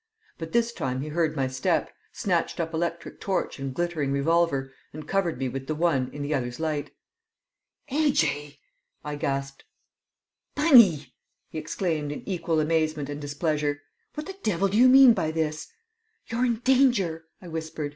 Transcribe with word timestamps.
But 0.39 0.51
this 0.51 0.73
time 0.73 1.01
he 1.01 1.09
heard 1.09 1.35
my 1.35 1.47
step, 1.47 1.91
snatched 2.11 2.59
up 2.59 2.73
electric 2.73 3.19
torch 3.19 3.59
and 3.59 3.71
glittering 3.71 4.11
revolver, 4.11 4.73
and 4.93 5.07
covered 5.07 5.37
me 5.37 5.47
with 5.47 5.67
the 5.67 5.75
one 5.75 6.09
in 6.11 6.23
the 6.23 6.33
other's 6.33 6.59
light. 6.59 6.89
"A.J.!" 7.89 8.57
I 9.03 9.15
gasped. 9.15 9.63
"Bunny!" 10.55 11.13
he 11.49 11.59
exclaimed 11.59 12.11
in 12.11 12.27
equal 12.27 12.59
amazement 12.59 13.09
and 13.09 13.21
displeasure. 13.21 13.83
"What 14.15 14.25
the 14.25 14.39
devil 14.41 14.69
do 14.69 14.77
you 14.79 14.89
mean 14.89 15.13
by 15.13 15.29
this?" 15.29 15.67
"You're 16.25 16.45
in 16.45 16.55
danger," 16.61 17.25
I 17.39 17.47
whispered. 17.49 17.89